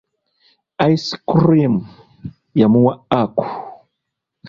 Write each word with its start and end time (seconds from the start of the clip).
Ice 0.93 1.11
cream 1.31 1.75
yamuwa 2.59 2.93
Aku. 3.21 3.45